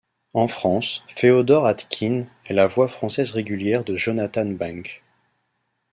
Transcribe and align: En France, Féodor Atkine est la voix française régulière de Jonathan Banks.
En 0.33 0.47
France, 0.47 1.03
Féodor 1.07 1.67
Atkine 1.67 2.27
est 2.45 2.53
la 2.55 2.65
voix 2.65 2.87
française 2.87 3.29
régulière 3.33 3.83
de 3.83 3.95
Jonathan 3.95 4.47
Banks. 4.47 5.03